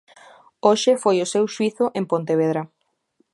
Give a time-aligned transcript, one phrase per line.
[0.67, 2.61] Hoxe foi o seu xuízo en Pontevedra.